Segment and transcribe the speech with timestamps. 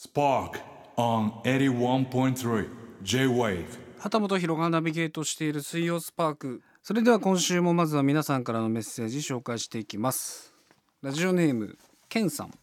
[0.00, 0.60] Spark
[0.96, 2.68] on 81.3
[3.02, 3.66] J-Wave.
[3.98, 6.62] 旗本博がナビゲートしている水曜スパーク。
[6.84, 10.54] それでは今週もまずは皆さんからのメッセージ紹介していきます。
[11.02, 11.76] ラジオネーム
[12.08, 12.54] ケンさん。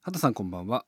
[0.00, 0.84] 畑さんこんばんは。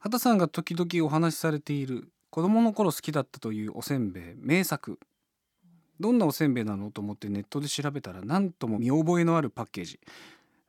[0.00, 4.98] 畑さんが時々お話しされている子供の頃好きだったというおせんべい名作。
[6.00, 10.00] どんなおせんべいなのと思ってネットで調べたら何とも見覚えのあるパッケージ。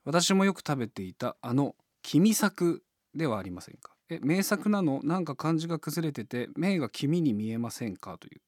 [0.05, 1.73] 私もよく食べていたあの
[2.04, 2.84] 君作。
[3.16, 3.91] ではありませんか？
[4.09, 5.02] え名作なの？
[5.04, 8.18] なんか漢字が崩れてて目が君に見えませんか？
[8.18, 8.41] という。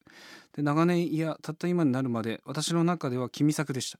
[0.55, 3.99] で長年いやたった今になるまで私の中では君作でした。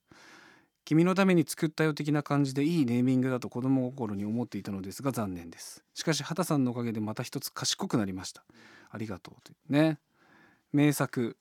[0.86, 5.84] 君のために作ったよ的な感じでいいネーミングだと子供心に思っていたのですが残念です。
[5.94, 8.44] しかし畑さんのおかげでまた一つ賢くなりました。
[8.90, 9.74] ありがとうという。
[9.74, 10.00] ね。
[10.74, 11.38] 名作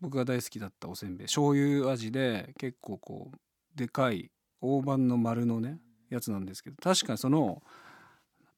[0.00, 1.26] 僕が大好きだったおせんべい。
[1.26, 3.38] 醤油味で結構こう
[3.78, 5.78] でかい大判の丸のね
[6.10, 7.62] やつなんですけど確かにその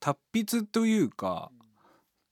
[0.01, 1.51] 達筆というか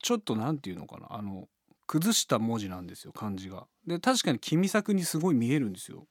[0.02, 1.48] ちょっと何て言うのかなあの
[1.86, 3.66] 崩した文字なんですよ漢字が。
[3.86, 6.06] で確かに君作にすごい見えるんですよ。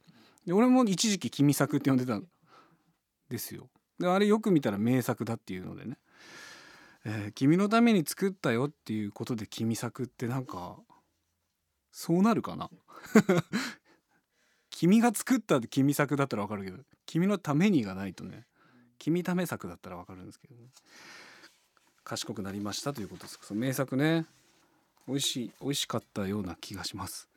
[0.45, 2.25] で俺も一時期君作って呼んでたん
[3.30, 3.69] ですよ。
[3.99, 5.97] であれよく見たら名作だっていうのでね、
[7.05, 10.77] えー君のために作ったよっていうことで君作ってなんか
[11.91, 12.69] そうなるかな？
[14.69, 18.45] 君が作ったって君作だったらわかるけど君のためにがないとね
[18.97, 20.67] 君ため作だったらわかるんですけどね
[22.06, 23.39] 賢くなりましたということです。
[23.42, 24.25] その名作ね。
[25.08, 27.28] 美味しい美味しかったような気がします。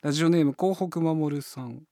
[0.00, 1.82] ラジオネーム広北守さん。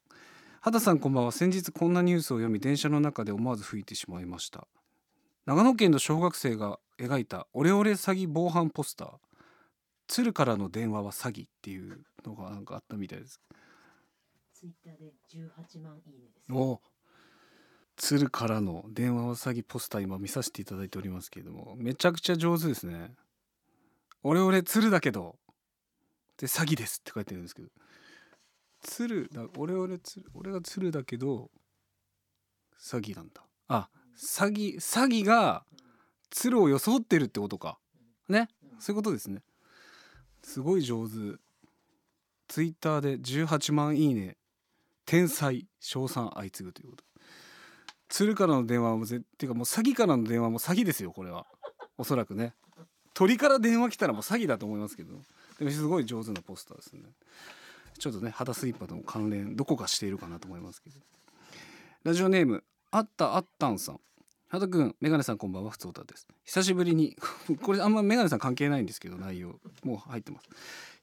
[0.62, 1.32] 畑さんこんばんは。
[1.32, 4.66] 先日こんなニュースを読み電車の中で思わず吹いてしまいました。
[5.44, 9.10] 長野県の小学生が描いたオレオレ詐欺防犯ポスター。
[10.06, 13.42] 鶴からの電話は詐欺っていうのがなんかあったみたいです。
[14.54, 16.50] ツイッターで18万いいねです。
[16.50, 16.80] お
[17.96, 23.12] 鶴からの電話は詐欺ポスター今見させていただいておりますけれどもめちゃくちゃ上手ですね
[24.22, 25.36] オレオレ鶴だけど
[26.38, 27.68] で詐欺ですって書いてるんですけど。
[28.84, 31.50] 鶴だオレオレ鶴俺が鶴だけど
[32.80, 33.44] 詐欺なんだ。
[33.68, 33.88] あ
[34.18, 35.64] 詐欺詐欺が
[36.30, 37.78] 鶴を装ってるってことか。
[38.28, 38.48] ね？
[38.80, 39.42] そういうことですね。
[40.42, 41.12] すごい上手。
[42.48, 44.36] ツイッターで18万いいね。
[45.06, 47.04] 天才称賛相次ぐということ。
[48.12, 51.46] 鶴からの電話もぜっていうかもう詐欺からの電話も詐欺ですよこれは。
[51.96, 52.52] おそらくね。
[53.14, 55.14] 鳥から電話来たらもう詐欺だと思いますけど。
[55.58, 57.00] でもすごい上手なポスターですね。
[57.98, 60.96] ちょっとね肌スイッパとの関連どこかしているかなと思いますけど。
[62.04, 64.00] ラジオネームあったあったんさん。
[64.48, 65.70] 畑くんメガネさんこんばんは。
[65.70, 66.26] ふつおたです。
[66.44, 67.16] 久しぶりに
[67.62, 70.50] これあんまメガネさん関係ないんですけど内容もう入ってます。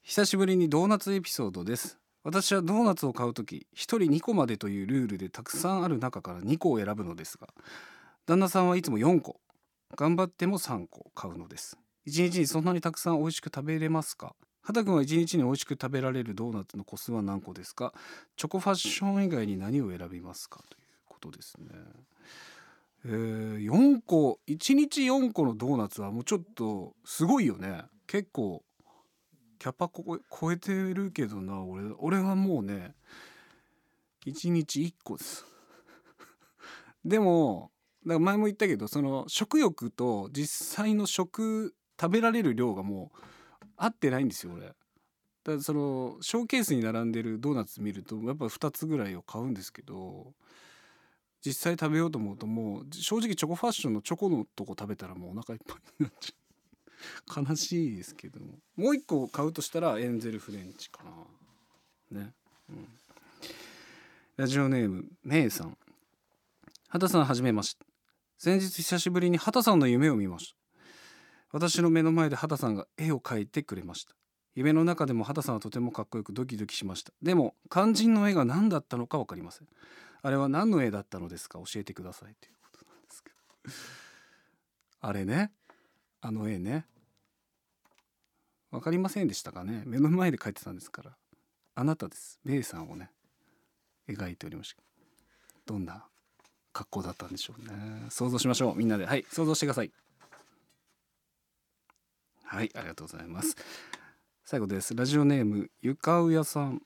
[0.03, 1.97] 久しぶりにドーナツエピソードです。
[2.23, 7.47] 私はドーナツを買う時1人2個までというルールでたくさんある中から2個を選ぶのですが
[8.25, 9.39] 旦那さんはいつも4個
[9.95, 11.77] 頑張っても3個買うのです。
[12.07, 14.35] 1日にそんなにたくさん美味しく食べれますか？
[14.61, 17.93] 畑くんは1日に美味しく食べられるドーナツの個数は何個ですか？
[18.37, 20.59] チョコファッション以外に何を選びますか？
[20.69, 21.67] ということですね。
[23.05, 27.83] えー、4個1日4個のドーナツはもうちょっとすごいよね。
[28.05, 28.63] 結構
[29.59, 32.95] キャパこ超えてるけどな俺俺はもうね
[34.25, 35.45] 1日1個です。
[37.03, 37.71] でも
[38.05, 44.73] だから前も言ったけどその食欲と実際の食食べられる量がもう合ってないんですよ俺。
[45.43, 50.33] だそのショーケースに並んでるドーナツ見るとやっぱ2つぐらいを買うんですけど
[51.45, 56.48] 実際食べようと思うともう正直チョコファッションのチョコのとこ食べたらもうお腹いっぱいになっちゃう。
[57.35, 58.59] 悲しいですけども。
[58.75, 61.03] もう一個買うとしたらエンゼルフレンチか
[62.11, 62.21] な。
[62.21, 62.33] ね、
[62.69, 62.87] うん、
[64.37, 65.77] ラジオネームメイさん。
[66.87, 67.85] 畑さんはじめまして。
[68.37, 70.55] 先日久しぶりに畑さんの夢を見ました。
[71.51, 74.13] 私の目の前で畑さんが絵を描いてくれました。
[74.55, 77.13] 夢の中でも畑さんはとてもかっこよくドキドキしました。
[77.21, 79.67] でも肝心の絵が何だったのか分かりません。
[80.21, 81.59] あれは何の絵だったのですか？
[81.59, 82.35] 教えてください。
[82.39, 83.35] ということなんですけど。
[85.01, 85.51] あれね。
[86.21, 86.85] あの絵ね。
[88.71, 89.83] 分かりませんでしたかね？
[89.85, 91.11] 目の前で描いてたんですから。
[91.75, 92.39] あなたです。
[92.45, 93.09] ベイさんをね。
[94.07, 94.83] 描いておりました。
[95.65, 96.05] どんな
[96.73, 98.07] 格好だったんでしょうね。
[98.09, 98.75] 想像しましょう。
[98.75, 99.05] みんなで。
[99.05, 99.25] はい。
[99.31, 99.91] 想像してください。
[102.43, 102.71] はい。
[102.75, 103.55] ありがとうございます。
[104.43, 104.95] 最後です。
[104.95, 106.81] ラジオネームゆかうやさん。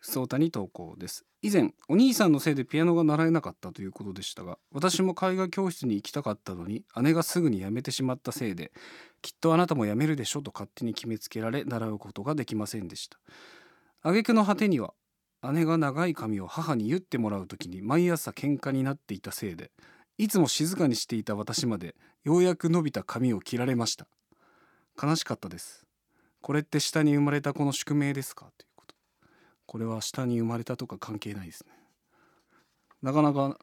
[0.00, 1.26] そうたに投稿です。
[1.42, 8.72] 以前お兄さんのせいでピアノが習えなかったということでしたが私も絵画教室に行きたかったのに姉がすぐに辞めてしまったせいで
[9.22, 13.18] きっとあなたも辞めるでしょと勝手に決めつけられ習うことができませんでした。
[14.02, 14.92] 挙句の果てには
[15.52, 19.70] 姉が長い髪を母に言ってもらう時に毎朝喧嘩になっていたせいで
[20.18, 24.06] いつも静かにしていた私までようやく伸びた髪を切られました。
[25.02, 25.86] 悲しかったです。
[26.42, 28.50] これって下に生まれた子の宿命ですか？
[28.58, 28.66] と
[29.70, 31.70] これは下に生まれたとか関係ないですね。
[33.02, 33.56] なかなか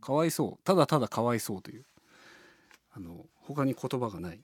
[0.00, 0.64] かわいそう。
[0.64, 1.84] ただただかわいそうという。
[2.92, 4.38] あの他に言葉がない。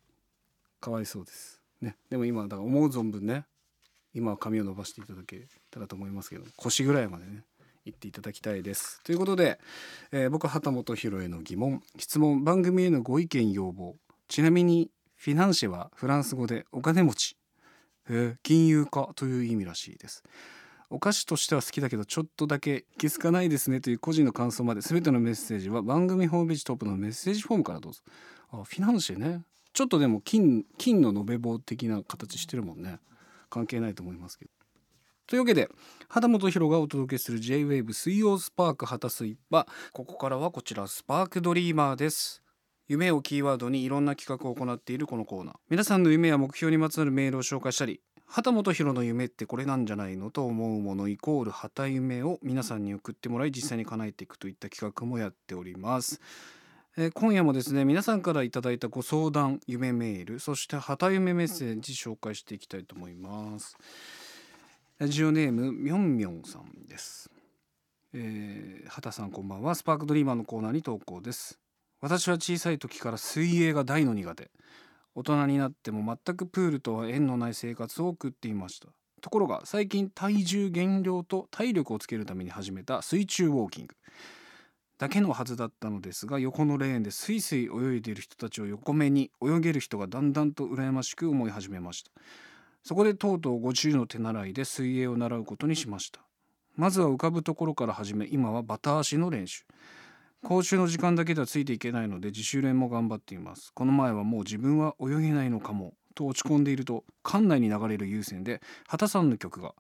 [0.80, 1.60] かわいそうです。
[1.80, 1.94] ね。
[2.10, 3.44] でも今だから思う存分ね。
[4.14, 7.44] 今は髪を伸ばしていただけたらと思いますけど腰ぐらいまでね
[7.84, 9.00] 行っていただきたいです。
[9.04, 9.60] ということで、
[10.10, 11.84] えー僕畑本博への疑問。
[12.00, 13.94] 質問番組へのご意見要望。
[14.26, 17.36] ちなみにフィナンシェはフランス語でお金持ち、
[18.08, 20.24] えー金融家という意味らしいです。
[20.90, 28.00] お菓子としては好きだけどちょっとだけ気づかないですねという個人の感想まで全てのメッセージは番組ホームページトップのメッセージフォームからどうぞ。
[28.52, 29.42] あフィナンシェね。
[29.72, 32.98] ちょっとでも金金の延べ棒的な形してるもんね。
[33.48, 34.50] 関係ないと思いますけど。
[35.28, 35.70] というわけで
[36.08, 42.42] 畑本博がお届けする J-WAVE 水曜スパーク畑水はここからはこちらスパークドリーマーです。
[42.88, 45.54] 夢をキーワードにいろんな企画を行っているこのコーナー。
[45.68, 48.00] 皆さんの夢や目標にまつわるメールを紹介したり
[48.32, 56.20] 畑本博の夢ってこれなんじゃないのと思うものイコール畑夢を皆さんに送ってもらい実際に叶えていくといった企画もやっております。
[56.96, 63.76] えー今夜もですね皆さんからいただいたご相談夢メールそして旗夢メッセージ紹介していきたいと思います。
[64.98, 67.30] ラジオネームみょんみょんさんです、
[68.12, 69.74] えー、畑さんこんばんは。
[69.74, 71.58] スパークドリーマーのコーナーに投稿です。
[72.00, 74.52] 私は小さい時から水泳が大の苦手。
[75.14, 78.88] 大人になっても全くプールとは縁のない生活を送っていました。
[79.20, 83.94] ところが最近体重減量と体力をつけるために始めた水中ウォーキング。
[84.98, 92.10] だけのはずだったのですが横のレーンでスイスイ泳いでいる人たちを横目に泳げる人がだんだんと羨ましく思い始めました。
[92.82, 96.20] そこでとうとう50の手習いで水泳を習うことにしました。
[96.76, 99.64] まずは浮かぶところから始め今はバタ足の練習。
[100.42, 103.72] 講習の時間だけではついていけないので自主練も頑張っています。
[103.74, 105.94] この前はもう自分は泳げないのかも。
[106.14, 109.74] と落ち込んでいると館内に流れる優先で畑さんの曲が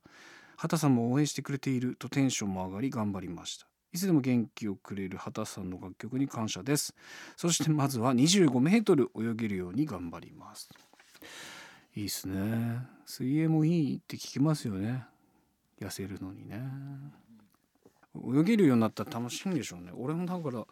[0.56, 3.66] 畑さんも応援してくれているとテンションも上がり頑張りました。
[3.92, 6.94] いつでも元気をくれる畑さんの楽曲に感謝です。
[7.36, 10.68] そしてまずは25メートル泳げるように頑張ります。
[11.96, 12.86] いいっすね。
[13.04, 15.04] 水泳もいいって聞きますよね。
[15.80, 16.60] 痩せるのにね。
[18.34, 19.90] 泳げるようになったら楽しいんでしょうね。
[19.94, 20.66] 俺もだから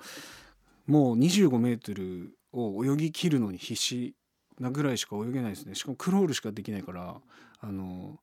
[0.87, 4.14] もう25メートルを泳ぎ切るのに必死
[4.58, 5.75] なぐらいしか泳げないですね。
[5.75, 7.20] しかもクロールしかできないから
[7.60, 8.19] あの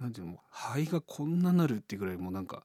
[0.00, 2.62] なんていうの肺がこんななるってぐらいもうなんか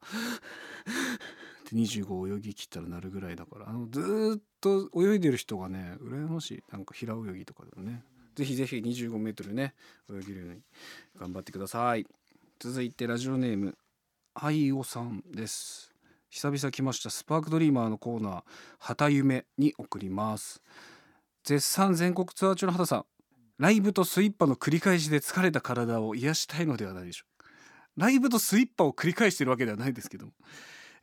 [1.73, 6.63] 25泳ぎ切ったらなるぐらいだからあのずっと泳いでる人がね羨ましい。
[6.71, 8.03] なんか平泳ぎとかでもね。
[8.35, 9.73] ぜひぜひ25メートルね
[10.09, 10.61] 泳げるように
[11.19, 12.05] 頑張ってください。
[12.59, 13.77] 続いてラジオネーム
[14.35, 15.93] あいおさんです。
[16.33, 17.12] 久々来ました。
[17.12, 18.44] スパークドリーマーのコーナー
[18.80, 20.63] 旗夢に送ります。
[21.44, 23.06] 絶賛全国ツアー中の畑さん
[23.59, 27.50] ライブとスイッパの繰り返しで疲れた体を癒したいのではないでしょうか。
[27.97, 30.31] ライブとスイッパを繰り返してるわけではないですけども、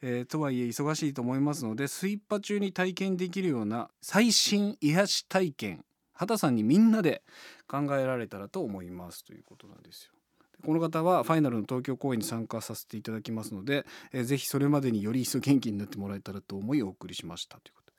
[0.02, 7.22] えーとはいえ忙しいと思いますのでスイッパ中に体験できるような最新癒し体験畑さんにみんなで
[7.68, 9.24] 考えられたらと思います。
[9.24, 10.19] ということなんですよ。
[10.64, 17.92] この方はファイナルの東京公演に参加させていただきますので、えーぜひそれまでにより一層元気になってもらえたらと思いお送りしましたということ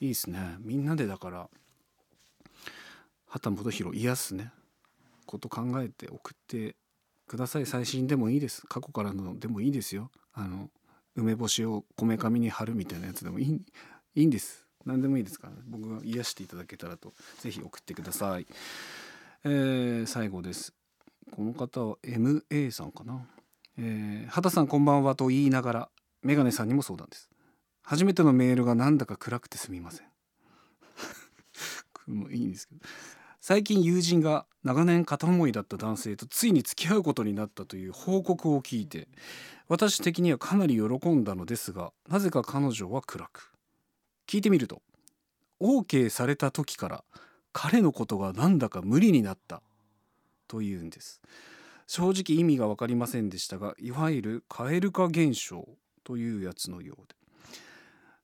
[0.00, 0.56] いいですね。
[0.60, 1.48] みんなでだから
[3.26, 4.52] 畑本博癒すね。
[5.26, 6.76] こと考えて送って
[7.26, 7.66] ください。
[7.66, 8.66] 最新でもいいです。
[8.66, 10.10] 過去からのでもいいですよ。
[10.34, 10.68] あの
[11.14, 13.62] 梅干しをこめかみに貼るみたいなやつでもいい
[14.14, 14.66] いいんです。
[14.84, 18.46] 何でもいいですから、ね、僕が癒していただけたらとぜひ送ってください、
[19.44, 20.74] えー最後です。
[21.34, 23.26] この方は MA さんかな、
[23.78, 25.88] えー、畑さんこんばんはと言いながら
[26.22, 27.30] メガネさんにも相談です。
[27.82, 30.06] 初めてのメールがなんだか暗くてすみません。
[32.06, 32.80] もういいんですけど。
[33.40, 39.08] 最近友人が長年片思いだった男性とついに付き合うことになったという報告を聞いて
[39.66, 43.52] 私的にはかなり喜んだのですがなぜか彼女は暗く。
[44.28, 44.82] 聞いてみると
[45.60, 47.04] OK された時から
[47.52, 49.62] 彼のことがなんだか無理になった。
[50.52, 51.22] というんです。
[51.86, 55.66] 正直意味が分かりませんでしたがいわゆる蛙化現象
[56.04, 57.14] というやつのようで。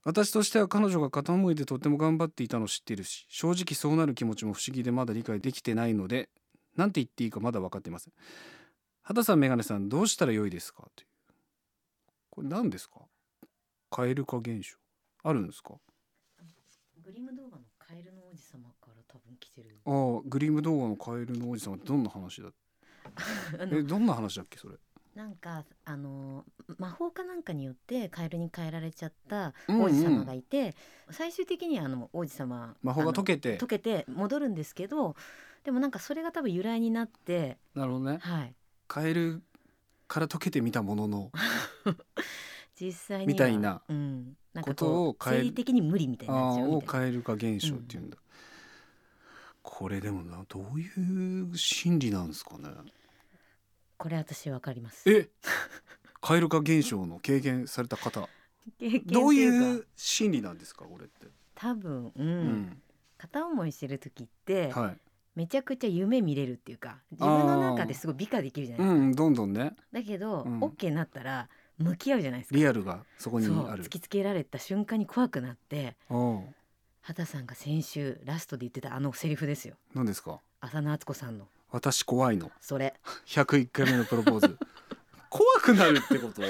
[0.04, 6.28] 私としては彼女が片思いでとっても頑張っていたのを知っているし正直そうなる気持ちも不思議でまだ理解できてないので
[6.76, 8.12] 何て言っていいかまだ分かっていません。
[9.02, 10.82] 畑さんメガネさんどうしたらよいですか？
[10.94, 11.08] という。
[12.28, 13.00] これ何ですか？
[13.90, 14.76] 蛙化現象。
[15.22, 15.74] あるんですか？
[17.02, 18.68] グリム動画のカエルの王子様。
[19.18, 22.48] 多分来てるああグリム動画のカエルの王子様ってどんな話だ？
[23.58, 24.76] あえのどんな話だっけそれ？
[25.14, 26.44] なんかあの
[26.78, 29.82] 魔法かなんかによってカエルに変えられちゃったうんうん。
[29.86, 30.76] 王子様がいて、
[31.10, 33.48] 最終的にはあの王子様魔法が解けて。
[33.50, 35.16] あの溶けて戻るんですけど
[35.64, 38.18] でもなんかそれが多分由来になってなるほどね。
[38.20, 38.54] はい。
[38.86, 39.42] カエル
[40.06, 41.32] から解けてみたものの。
[42.80, 46.86] 実際にはみたいなうん、なんかことを変える生理的に無理みたいになをちゃうみたいな。
[46.86, 48.16] カエル化現象っていうんだ、
[49.70, 52.70] これでもなどういう心理なんですかね？
[53.98, 55.08] これ私わかります。
[55.08, 55.28] え？
[56.22, 58.28] カエル化現象の経験された方。
[59.04, 59.86] どういいうか。
[59.94, 62.26] 心理なんですかこれって、多分、うん。
[62.26, 62.82] うん。
[63.18, 64.96] 片思いしてる時って、はい。
[65.36, 69.76] めちゃくちゃ夢見れるっていうか自分の中ですごい美化できるじゃなういですか、んどんどんね。
[69.92, 70.60] だけど、うん。
[70.60, 72.56] OK になったら向き合うじゃないですか。
[72.56, 73.84] リアルがそこにある。
[73.84, 75.94] 突きつけられた瞬間に怖くなって
[77.08, 79.76] 畑さんが先週ラストで言ってたあのセリフですよ。
[79.94, 80.40] 何ですか？
[80.60, 81.46] 浅野敦子さんの。
[81.70, 82.50] 私怖いの。
[82.60, 82.92] それ。
[83.26, 84.58] 101回目のプロポーズ。
[85.30, 86.42] 怖くなるってこと？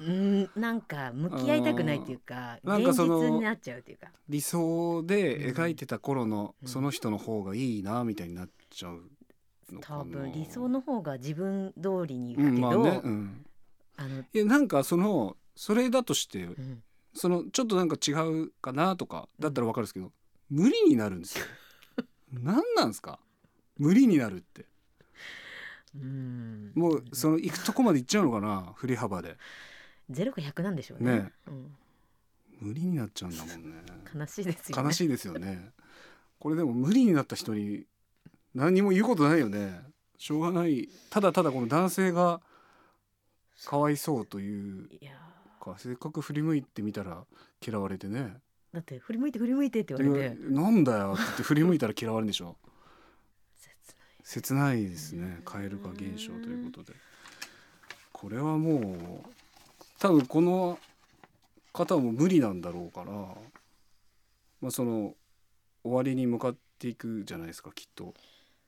[0.00, 4.06] うんなんか向き合いたくないっていうかなんか現その実になっちゃうっていうか。
[4.30, 6.68] 理想で描いてた頃のうん。
[6.68, 9.02] その人の方がいいなみたいになっちゃう
[9.70, 10.00] のかな。
[10.00, 13.46] 多分理想の方が自分通りにいうくんまあけど、ねうん。
[13.96, 16.82] あの、いやなんかそのそれだとしてうん
[17.16, 20.12] そのちょっとなんか違うかなとかだったらわかるんですけど、
[20.50, 21.44] 無理になるんですよ。
[22.32, 23.18] 何なんですか？
[23.78, 24.66] 無理になるって。
[25.94, 26.72] うん。
[26.74, 28.72] もうその行くとこまで行っちゃうのかな？
[28.76, 29.36] 振り幅で。
[30.10, 31.12] ゼロか100なんでしょうね。
[31.12, 31.32] ね。
[31.48, 31.76] うん、
[32.60, 33.82] 無理になっちゃうんだもんね。
[34.14, 34.82] 悲しいですよね。
[34.84, 35.70] 悲しいですよね。
[36.38, 37.86] これでも無理になった人に
[38.54, 39.80] 何にも言うことないよね。
[40.18, 40.88] しょうがない。
[41.10, 42.40] ただただこの男性が
[43.64, 44.88] かわいそうという。
[45.00, 45.12] いや
[45.72, 45.78] か。
[45.78, 47.24] せっかく振り向いてみたら
[47.66, 48.20] 嫌われてね。
[48.20, 48.32] ー
[48.74, 50.36] だって振り向いて振り向いてってで言われて。
[50.36, 52.56] なんだよって振り向いたら嫌われるんでしょ？
[53.54, 54.08] 切ない。
[54.22, 55.40] 切ないですね。
[55.44, 56.96] カエル化現象ということで。
[58.12, 59.30] これはもう
[59.98, 60.78] 多分この
[61.72, 63.12] 方も無理なんだろうから
[64.62, 65.14] まあその
[65.82, 68.14] 終わりに向かっていくじゃないですかきっと。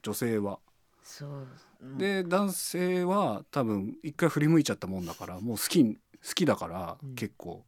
[0.03, 0.59] 女性は。
[1.03, 1.31] そう。
[1.31, 7.15] うんで男性は多分一回振り向いちゃったもんだからもう好き好きだからうん。
[7.15, 7.65] 結構、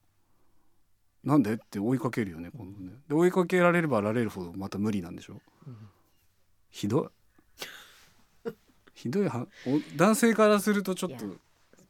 [1.24, 1.54] なんで？
[1.54, 2.92] って追いかけるよね今度ね。
[3.08, 5.40] で追いかけられればられるほどまた無理なんでしょ？
[5.66, 5.76] うん。
[6.70, 7.10] ひど
[8.46, 8.50] い。
[8.94, 11.24] ひどいはお男性からするとちょっと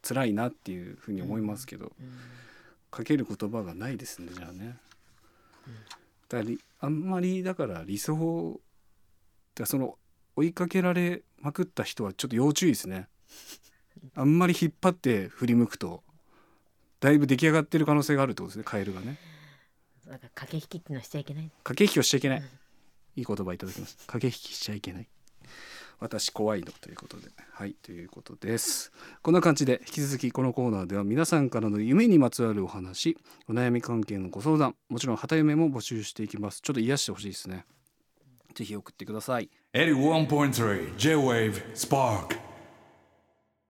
[0.01, 2.11] 辛いなっていうふうに思いますけど、うん。
[2.89, 4.77] かける言葉がないですねじゃあね。
[6.29, 8.59] だからりあんまりだから理想
[9.55, 9.97] だその
[10.35, 13.07] 追いかけられまくった人はちょっと要注意ですね。
[14.15, 16.03] あんまり引っ張って振り向くと
[17.01, 19.17] だいぶ出来上がってる可能性があるってことですねカエルがね。
[20.07, 22.45] だから駆け引きっていうのはしちゃいけない駆け引きをしちゃいけないうん。
[23.15, 23.97] いい言葉いただきます。
[24.07, 25.07] 駆け引きしちゃいけない。
[25.99, 28.91] 私怖いのということで、はいということです。
[29.21, 33.17] こんな感じで引き続きこのコーナーでは皆さんからの夢にまつわるお話、
[33.47, 36.61] お悩み関係のご相談、もちろん旗夢も募集していきます。
[36.61, 37.65] ちょっと癒してほしいですね。
[38.55, 39.49] ぜひ送ってください。
[39.73, 42.50] 81.3 J-Wave Spark